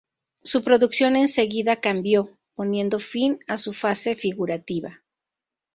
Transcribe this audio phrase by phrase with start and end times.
[0.41, 5.03] Su producción en seguida cambió, poniendo fin a su fase figurativa.